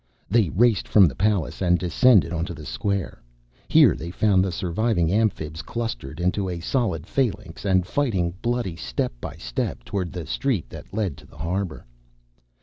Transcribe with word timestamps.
They 0.31 0.49
raced 0.49 0.87
from 0.87 1.07
the 1.07 1.13
palace 1.13 1.61
and 1.61 1.77
descended 1.77 2.33
onto 2.33 2.55
the 2.55 2.65
square. 2.65 3.21
Here 3.67 3.95
they 3.95 4.09
found 4.09 4.43
the 4.43 4.51
surviving 4.51 5.11
Amphibs 5.13 5.61
clustered 5.61 6.19
into 6.19 6.49
a 6.49 6.59
solid 6.59 7.05
phalanx 7.05 7.65
and 7.65 7.85
fighting, 7.85 8.33
bloody 8.41 8.75
step 8.77 9.13
by 9.21 9.35
step, 9.35 9.83
towards 9.83 10.09
the 10.11 10.25
street 10.25 10.71
that 10.71 10.91
led 10.91 11.17
to 11.17 11.27
the 11.27 11.37
harbor. 11.37 11.85